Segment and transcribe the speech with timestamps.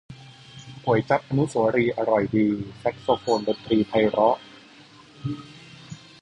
[0.85, 2.47] ก๋วยจั๊บอนุเสาวรีย์อร่อยดี
[2.79, 4.35] แซกโซโฟนดนตรีไพเราะ